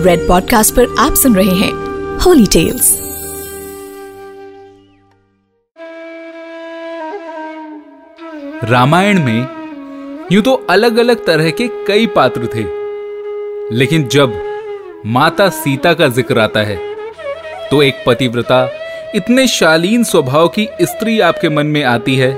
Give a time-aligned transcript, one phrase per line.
[0.00, 1.72] Red podcast पर आप सुन रहे हैं
[2.18, 2.98] होली टेल्स
[8.64, 12.64] रामायण में यूँ तो अलग अलग तरह के कई पात्र थे,
[13.76, 14.32] लेकिन जब
[15.06, 16.76] माता सीता का ज़िक्र आता है
[17.70, 18.68] तो एक पतिव्रता,
[19.14, 22.32] इतने शालीन स्वभाव की स्त्री आपके मन में आती है,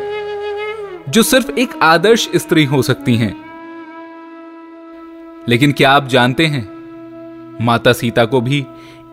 [1.09, 3.35] जो सिर्फ़ एक आदर्श स्त्री हो सकती हैं।
[5.49, 6.82] लेकिन क्या आप जानते हैं
[7.63, 8.65] माता सीता को भी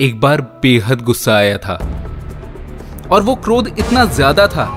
[0.02, 1.76] एक बार बेहद गुस्सा आया था।
[3.12, 4.68] और वो क्रोध इतना ज़्यादा था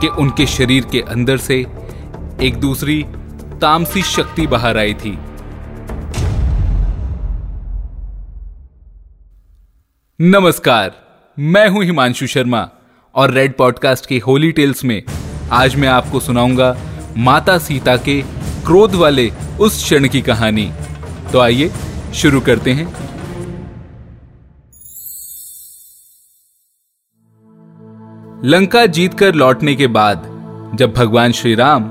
[0.00, 1.56] कि उनके शरीर के अंदर से
[2.42, 3.02] एक दूसरी
[3.60, 5.18] तामसी शक्ति बाहर आई थी।
[10.20, 10.92] नमस्कार,
[11.38, 12.68] मैं हूँ हिमांशु शर्मा
[13.14, 15.02] और रेड पॉडकास्ट के होली टेल्स में
[15.52, 16.76] आज मैं आपको सुनाऊँगा
[17.16, 18.20] माता सीता के
[18.66, 19.30] क्रोध वाले
[19.60, 20.70] उस क्षण की कहानी।
[21.32, 21.70] तो आइए
[22.14, 22.86] शुरू करते हैं।
[28.44, 30.22] लंका जीतकर लौटने के बाद,
[30.74, 31.84] जब भगवान श्री राम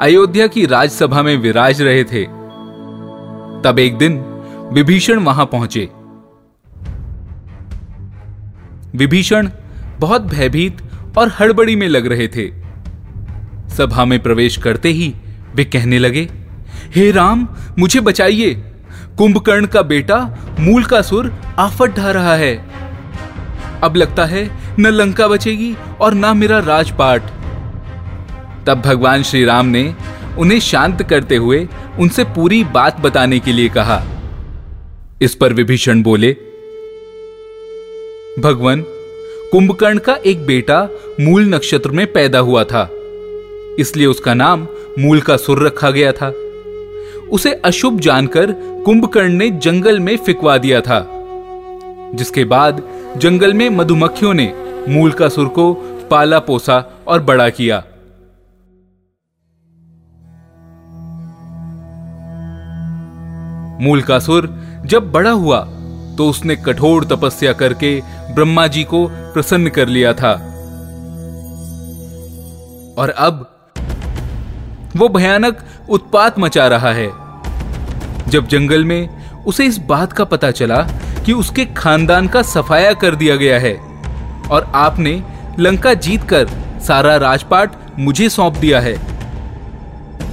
[0.00, 2.24] अयोध्या की राजसभा में विराज रहे थे,
[3.64, 4.18] तब एक दिन
[4.72, 5.88] विभीषण वहाँ पहुँचे।
[8.96, 9.50] विभीषण
[9.98, 10.78] बहुत भयभीत
[11.18, 12.48] और हड़बड़ी में लग रहे थे।
[13.68, 15.14] सभा में प्रवेश करते ही
[15.54, 16.28] वे कहने लगे,
[16.96, 18.69] हे राम, मुझे बचाइए।
[19.20, 20.16] कुंभकर्ण का बेटा,
[20.60, 22.54] मूल का सुर आफत ढा रहा है।
[23.82, 27.22] अब लगता है न लंका बचेगी और न मेरा राजपाट।
[28.66, 29.94] तब भगवान श्री राम ने
[30.38, 31.68] उन्हें शांत करते हुए
[31.98, 34.02] उनसे पूरी बात बताने के लिए कहा।
[35.22, 36.32] इस पर विभीषण बोले,
[38.38, 38.84] भगवान,
[39.52, 40.86] कुंभकर्ण का एक बेटा
[41.20, 42.90] मूल नक्षत्र में पैदा हुआ था।
[43.78, 44.68] इसलिए उसका नाम
[44.98, 46.32] मूल का सुर रखा गया था।
[47.32, 48.52] उसे अशुभ जानकर
[48.84, 51.04] कुंभकर्ण ने जंगल में फिकवा दिया था,
[52.14, 52.82] जिसके बाद
[53.16, 54.52] जंगल में मधुमक्खियों ने
[54.88, 55.28] मूल का
[56.10, 57.82] पाला पोसा और बड़ा किया।
[63.80, 64.48] मूल का सुर
[64.86, 65.60] जब बड़ा हुआ
[66.16, 68.00] तो उसने कठोर तपस्या करके
[68.34, 70.32] ब्रह्मा जी को प्रसन्न कर लिया था।
[72.98, 73.46] और अब
[74.96, 75.58] वो भयानक
[75.90, 77.08] उत्पात मचा रहा है।
[78.28, 79.08] जब जंगल में
[79.46, 80.76] उसे इस बात का पता चला
[81.26, 83.74] कि उसके खानदान का सफाया कर दिया गया है
[84.50, 85.22] और आपने
[85.58, 86.48] लंका जीतकर
[86.80, 88.94] सारा राजपाट मुझे सौंप दिया है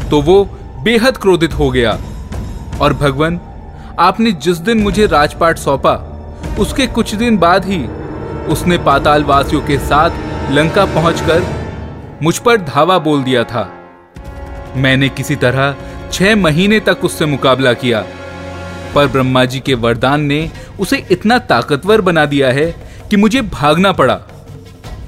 [0.09, 0.43] तो वो
[0.83, 1.97] बेहद क्रोधित हो गया
[2.81, 3.39] और भगवान,
[3.99, 5.93] आपने जिस दिन मुझे राजपाट सौंपा,
[6.59, 7.83] उसके कुछ दिन बाद ही
[8.47, 11.43] उसने पाताल वासियों के साथ लंका पहुंचकर
[12.23, 13.69] मुझ पर धावा बोल दिया था।
[14.77, 15.75] मैंने किसी तरह
[16.11, 18.05] छह महीने तक उससे मुकाबला किया।
[18.95, 20.49] पर ब्रह्मा जी के वरदान ने
[20.79, 22.65] उसे इतना ताकतवर बना दिया है
[23.09, 24.19] कि मुझे भागना पड़ा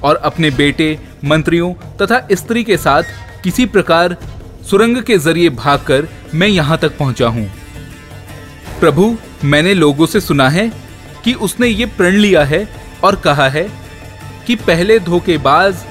[0.02, 3.02] और अपने बेटे, मंत्रियों तथा स्त्री के साथ
[3.44, 4.16] किसी प्रकार
[4.70, 7.46] सुरंग के ज़रिए भागकर मैं यहाँ तक पहुँचा हूँ।
[8.80, 10.70] प्रभु, मैंने लोगों से सुना है
[11.24, 12.66] कि उसने ये प्रण लिया है
[13.04, 13.68] और कहा है
[14.46, 15.84] कि पहले धोखेबाज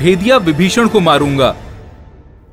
[0.00, 1.54] भेदिया विभीषण को मारूँगा।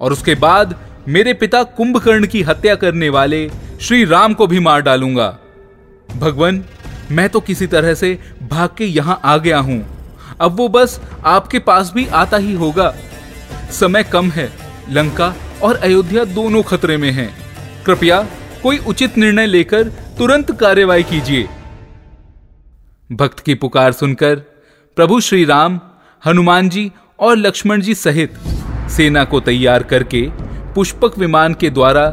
[0.04, 0.76] और उसके बाद
[1.08, 3.50] मेरे पिता कुंभकर्ण की हत्या करने वाले
[3.82, 5.28] श्री राम को भी मार डालूँगा।
[6.18, 6.64] भगवान,
[7.12, 9.82] मैं तो किसी तरह से भाग के यहाँ आ गया हूँ।
[10.42, 12.94] अब वो बस आपके पास भी आता ही होगा।
[13.72, 14.52] समय कम है,
[14.90, 15.34] लंका
[15.64, 17.30] और अयोध्या दोनों खतरे में हैं।
[17.86, 18.22] कृपया
[18.64, 19.84] कोई उचित निर्णय लेकर
[20.18, 21.48] तुरंत कार्यवाही कीजिए।
[23.10, 24.36] भक्त की पुकार सुनकर
[24.98, 25.80] प्रभु श्री राम,
[26.24, 28.38] हनुमान जी और लक्ष्मण जी सहित
[28.94, 30.22] सेना को तैयार करके
[30.76, 32.06] पुष्पक विमान के द्वारा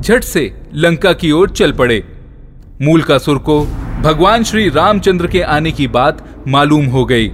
[0.00, 0.42] झट से
[0.74, 2.02] लंका की ओर चल पड़े।
[2.82, 3.64] मूल का सुर को
[4.02, 7.30] भगवान श्री रामचंद्र के आने की बात मालूम हो गई।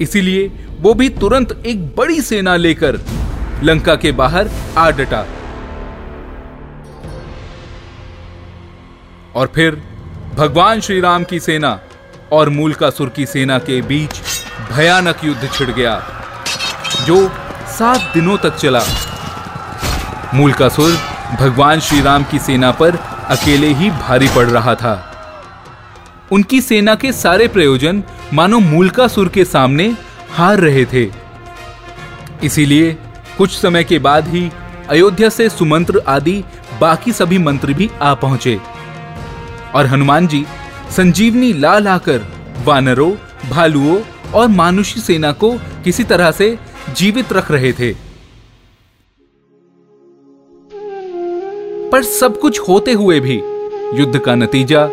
[0.00, 0.46] इसीलिए
[0.80, 3.00] वो भी तुरंत एक बड़ी सेना लेकर
[3.64, 5.24] लंका के बाहर आ डटा।
[9.36, 9.82] और फिर
[10.36, 11.78] भगवान श्री राम की सेना
[12.32, 14.20] और मूलकासुर की सेना के बीच
[14.72, 16.00] भयानक युद्ध छिड़ गया,
[17.06, 17.30] जो
[17.78, 18.80] सात दिनों तक चला।
[20.34, 20.92] मूल का सुर
[21.40, 22.96] भगवान श्री राम की सेना पर
[23.28, 24.94] अकेले ही भारी पड़ रहा था।
[26.32, 28.02] उनकी सेना के सारे प्रयोजन
[28.34, 29.96] मानो मूल का सुर के सामने
[30.32, 31.04] हार रहे थे।
[32.44, 32.92] इसीलिए
[33.38, 34.50] कुछ समय के बाद ही
[34.88, 36.44] अयोध्या से सुमंत्र आदि
[36.80, 38.60] बाकी सभी मंत्री भी आ पहुँचे।
[39.74, 40.46] और हनुमान जी
[40.96, 42.26] संजीवनी ला लाकर
[42.64, 43.12] वानरों,
[43.50, 44.00] भालुओं
[44.34, 46.58] और मानुषी सेना को किसी तरह से
[46.94, 47.94] जीवित रख रहे थे।
[51.90, 53.36] पर सब कुछ होते हुए भी
[54.00, 54.86] युद्ध का नतीजा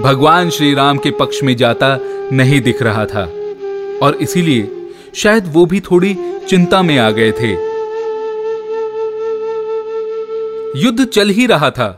[0.00, 1.98] भगवान श्री राम के पक्ष में जाता
[2.32, 3.22] नहीं दिख रहा था।
[4.02, 6.16] और इसीलिए शायद वो भी थोड़ी
[6.48, 7.70] चिंता में आ गए थे।
[10.80, 11.88] युद्ध चल ही रहा था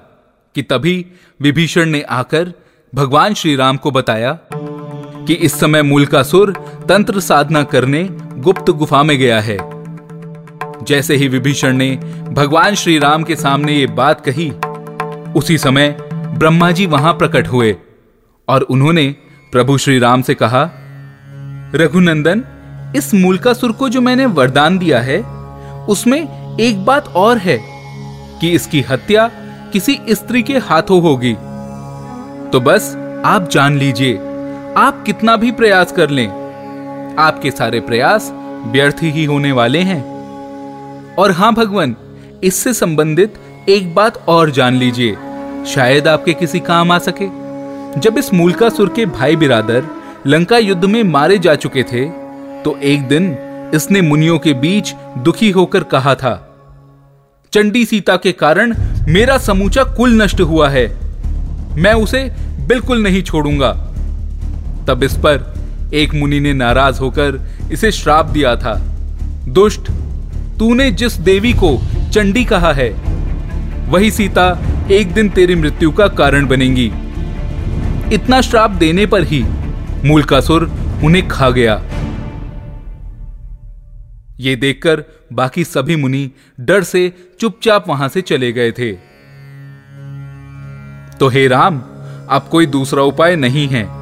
[0.55, 1.07] कि तभी
[1.41, 2.53] विभीषण ने आकर
[2.95, 4.39] भगवान श्री राम को बताया
[5.27, 6.53] कि इस समय मूल का सुर
[6.89, 8.09] तंत्र साधना करने
[8.39, 9.57] गुप्त गुफा में गया है।
[10.85, 11.91] जैसे ही विभीषण ने
[12.31, 14.51] भगवान श्री राम के सामने ये बात कही,
[15.33, 17.77] उसी समय ब्रह्मा जी वहाँ प्रकट हुए
[18.49, 19.15] और उन्होंने
[19.53, 20.63] प्रभु श्री राम से कहा,
[21.75, 22.43] रघुनंदन,
[22.97, 25.23] इस मूलकासुर को जो मैंने वरदान दिया है,
[25.87, 26.21] उसमें
[26.61, 27.59] एक बात और है
[28.41, 29.31] कि इसकी हत्या
[29.73, 31.33] किसी स्त्री के हाथों होगी।
[32.51, 32.95] तो बस
[33.25, 34.19] आप जान लीजिए
[34.77, 36.29] आप कितना भी प्रयास कर लें,
[37.19, 38.31] आपके सारे प्रयास
[38.67, 40.01] व्यर्थ ही होने वाले हैं।
[41.17, 41.95] और हाँ भगवान,
[42.45, 43.35] इससे संबंधित
[43.69, 45.17] एक बात और जान लीजिए,
[45.67, 47.27] शायद आपके किसी काम आ सके।
[48.01, 49.89] जब इस मूलकासुर के भाई बिरादर
[50.27, 52.09] लंका युद्ध में मारे जा चुके थे
[52.63, 53.37] तो एक दिन
[53.75, 56.35] इसने मुनियों के बीच दुखी होकर कहा था,
[57.53, 58.75] चंडी सीता के कारण
[59.09, 60.89] मेरा समूचा कुल नष्ट हुआ है।
[61.77, 62.29] मैं उसे
[62.69, 63.73] बिल्कुल नहीं छोड़ूँगा।
[64.89, 65.55] तब इस पर
[65.95, 67.41] एक मुनि ने नाराज़ होकर
[67.73, 68.75] इसे श्राप दिया था।
[69.49, 69.91] दुष्ट,
[70.59, 71.79] तूने जिस देवी को
[72.13, 72.91] चंडी कहा है,
[73.91, 74.59] वही सीता
[74.91, 76.93] एक दिन तेरी मृत्यु का कारण बनेगी।
[78.15, 79.45] इतना श्राप देने पर ही
[80.05, 80.71] मूलकासुर
[81.05, 81.83] उन्हें खा गया।
[84.41, 86.31] ये देखकर बाकी सभी मुनि
[86.61, 88.93] डर से चुपचाप वहाँ से चले गए थे।
[91.19, 91.83] तो हे राम,
[92.31, 94.02] अब कोई दूसरा उपाय नहीं है।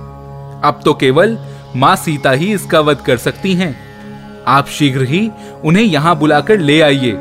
[0.65, 1.39] अब तो केवल
[1.77, 3.75] माँ सीता ही इसका वध कर सकती हैं।
[4.45, 5.31] आप शीघ्र ही
[5.65, 7.13] उन्हें यहाँ बुलाकर ले आइए।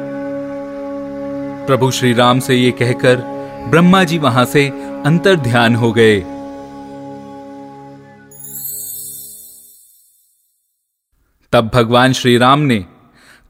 [1.68, 3.16] प्रभु श्री राम से ये कहकर
[3.70, 4.68] ब्रह्मा जी वहाँ से
[5.06, 6.20] अंतर ध्यान हो गए।
[11.54, 12.86] तब भगवान श्री राम ने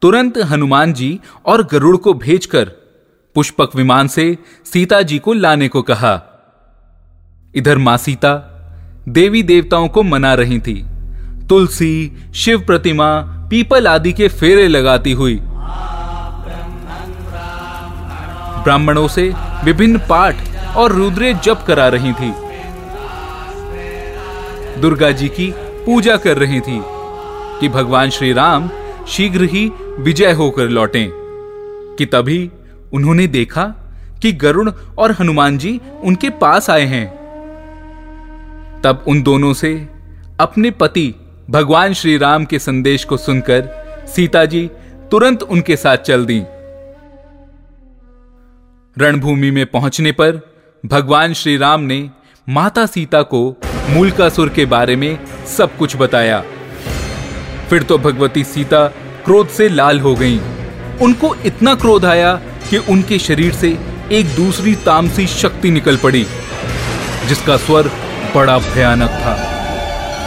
[0.02, 2.66] तुरंत हनुमान जी और गरुड़ को भेजकर
[3.36, 6.14] पुष्पक विमान से सीता जी को लाने को कहा।
[7.56, 8.49] इधर माँ सीता
[9.10, 10.74] देवी देवताओं को मना रही थी।
[11.50, 13.10] तुलसी, शिव प्रतिमा,
[13.50, 15.40] पीपल आदि के फेरे लगाती हुई।
[18.64, 19.32] ब्राह्मणों से
[19.64, 20.36] विभिन्न पाठ
[20.76, 22.32] और रुद्रे जप करा रही थी।
[24.82, 25.52] दुर्गा जी की
[25.86, 26.80] पूजा कर रही थी
[27.60, 28.70] कि भगवान श्री राम
[29.08, 31.10] शीघ्र ही विजय होकर लौटें,
[31.96, 32.50] कि तभी
[32.94, 33.64] उन्होंने देखा
[34.22, 37.19] कि गरुड़ और हनुमान जी उनके पास आए हैं।
[38.84, 39.74] तब उन दोनों से
[40.40, 41.14] अपने पति
[41.50, 43.68] भगवान श्री राम के संदेश को सुनकर
[44.16, 44.70] सीता जी
[45.12, 46.44] तुरंत उनके साथ चल दी
[48.98, 50.40] रणभूमि में पहुँचने पर
[50.86, 52.10] भगवान श्री राम ने
[52.50, 53.42] माता सीता को
[53.90, 55.26] मूलकासुर के बारे में
[55.58, 56.44] सब कुछ बताया
[57.70, 58.88] फिर तो भगवती सीता
[59.26, 60.40] क्रोध से लाल हो गईं।
[61.02, 62.34] उनको इतना क्रोध आया
[62.70, 63.78] कि उनके शरीर से
[64.12, 66.26] एक दूसरी तामसी शक्ति निकल पड़ी,
[67.28, 67.92] जिसका स्वर
[68.36, 69.36] बड़ा भयानक था।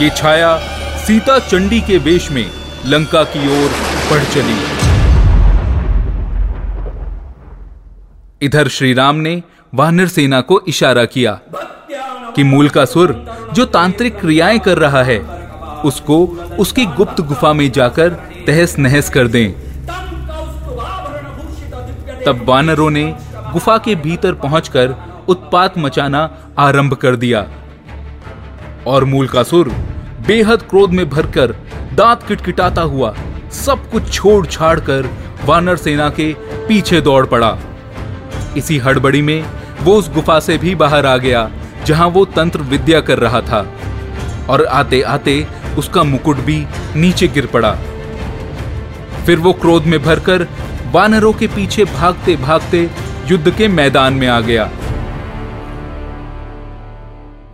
[0.03, 0.57] ये छाया
[0.99, 2.51] सीता चंडी के वेश में
[2.87, 3.71] लंका की ओर
[4.11, 4.57] बढ़ चली।
[8.43, 9.43] इधर श्री राम ने
[9.75, 11.39] वानर सेना को इशारा किया
[12.37, 13.15] कि मूल का सुर
[13.53, 15.19] जो तांत्रिक क्रियाएँ कर रहा है,
[15.85, 16.25] उसको
[16.59, 18.09] उसकी गुप्त गुफा में जाकर
[18.47, 19.53] तहस नहस कर दें।
[22.27, 23.05] तब वानरों ने
[23.53, 24.95] गुफा के भीतर पहुंचकर
[25.29, 27.47] उत्पात मचाना आरंभ कर दिया।
[28.87, 29.69] और मूल का सुर
[30.27, 31.55] बेहद क्रोध में भरकर
[31.95, 33.15] दांत किटकिटाता हुआ
[33.53, 35.09] सब कुछ छोड़ छाड़ कर
[35.45, 36.33] वानर सेना के
[36.69, 37.57] पीछे दौड़ पड़ा।
[38.57, 39.45] इसी हड़बड़ी में
[39.81, 41.51] वो उस गुफा से भी बाहर आ गया,
[41.85, 43.67] जहाँ वो तंत्र विद्या कर रहा था।
[44.49, 45.47] और आते आते
[45.79, 46.65] उसका मुकुट भी
[46.97, 47.73] नीचे गिर पड़ा।
[49.27, 50.47] फिर वो क्रोध में भरकर
[50.93, 52.91] वानरों के पीछे भागते भागते
[53.27, 54.65] युद्ध के मैदान में आ गया।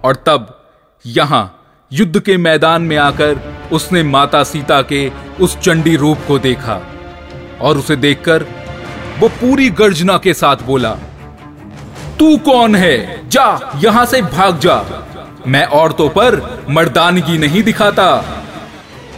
[0.05, 0.55] और तब
[1.05, 1.55] यहाँ
[1.91, 3.41] युद्ध के मैदान में आकर
[3.73, 6.81] उसने माता सीता के उस चंडी रूप को देखा
[7.61, 8.45] और उसे देखकर
[9.19, 10.91] वो पूरी गर्जना के साथ बोला,
[12.19, 13.29] तू कौन है?
[13.29, 14.83] जा, यहाँ से भाग जा।
[15.47, 16.41] मैं औरतों पर
[16.71, 18.07] मर्दानगी नहीं दिखाता।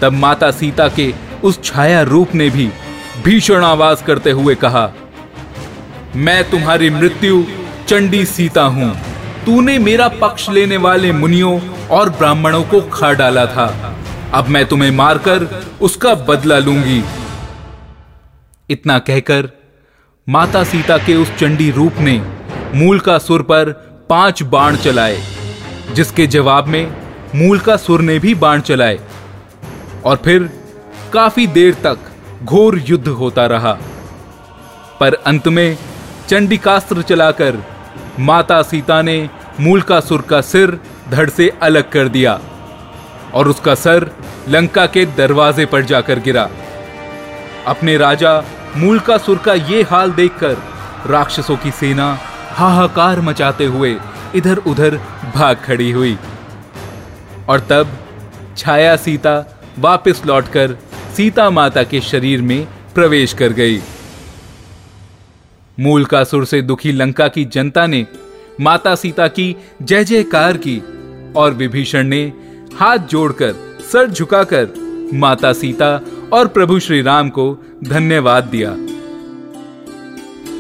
[0.01, 1.13] तब माता सीता के
[1.45, 2.71] उस छाया रूप ने भी
[3.25, 4.91] भीषण आवाज़ करते हुए कहा,
[6.17, 7.45] मैं तुम्हारी मृत्यु
[7.89, 8.95] चंडी सीता हूँ।
[9.47, 13.67] तूने मेरा पक्ष लेने वाले मुनियों और ब्राह्मणों को खा डाला था।
[14.35, 15.47] अब मैं तुम्हें मारकर
[15.81, 17.03] उसका बदला लूँगी।
[18.71, 19.49] इतना कहकर
[20.29, 22.21] माता सीता के उस चंडी रूप ने
[22.75, 23.71] मूल का सुर पर
[24.11, 25.21] पाँच बाण चलाए,
[25.93, 26.97] जिसके जवाब में
[27.35, 28.99] मूल का सुर ने भी बाण चलाए।
[30.05, 30.51] और फिर
[31.13, 31.99] काफ़ी देर तक
[32.45, 33.73] घोर युद्ध होता रहा।
[35.01, 35.77] पर अंत में
[36.29, 37.63] चंडिकास्त्र चलाकर
[38.21, 39.19] माता सीता ने
[39.61, 40.25] मूल का सुर
[41.11, 42.39] धड़ से अलग कर दिया
[43.35, 44.11] और उसका सर
[44.49, 46.49] लंका के दरवाजे पर जाकर गिरा।
[47.67, 48.33] अपने राजा
[48.77, 50.57] मूल का सुर का ये हाल देखकर
[51.07, 52.09] राक्षसों की सेना
[52.53, 53.97] हाहाकार मचाते हुए
[54.35, 54.97] इधर उधर
[55.35, 56.17] भाग खड़ी हुई
[57.49, 57.97] और तब
[58.57, 59.35] छाया सीता
[59.79, 60.77] वापस लौटकर
[61.17, 63.81] सीता माता के शरीर में प्रवेश कर गई।
[65.81, 68.07] मूल का सुर से दुखी लंका की जनता ने,
[68.61, 70.83] माता सीता की जय जयकार की,
[71.37, 72.33] और विभीषण ने
[72.75, 73.55] हाथ जोड़कर,
[73.93, 74.69] सर झुकाकर
[75.15, 76.01] माता सीता
[76.33, 78.71] और प्रभु श्री राम को धन्यवाद दिया।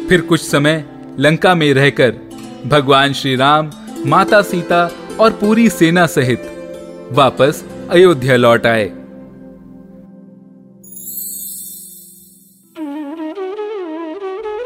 [0.09, 0.85] फिर कुछ समय
[1.19, 2.15] लंका में रहकर
[2.67, 3.71] भगवान श्री राम
[4.07, 6.43] माता सीता और पूरी सेना सहित
[7.13, 9.00] वापस अयोध्या लौट आए।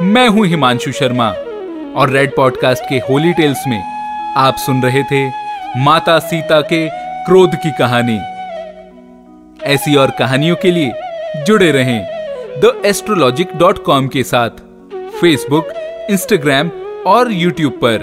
[0.04, 1.28] मैं हूँ हिमांशु शर्मा
[1.96, 3.82] और रेड पॉडकास्ट के होली टेल्स में
[4.36, 5.28] आप सुन रहे थे
[5.76, 6.88] माता सीता के
[7.26, 8.18] क्रोध की कहानी।
[9.64, 10.92] ऐसी और कहानियों के लिए
[11.46, 12.02] जुड़े रहें
[12.60, 14.50] द एस्ट्रोलॉजिक डॉट कॉम के साथ
[15.20, 15.68] फेसबुक
[16.10, 16.70] इंस्टाग्राम
[17.06, 17.96] और यूट्यूब पर।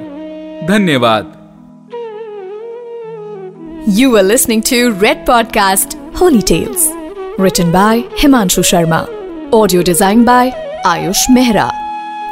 [0.67, 1.37] धन्यवाद।
[3.89, 6.89] You are listening to Red Podcast Holy Tales,
[7.43, 7.93] written by
[8.23, 9.03] Himanshu Sharma,
[9.53, 10.43] audio designed by
[10.85, 11.69] Ayush Mehra.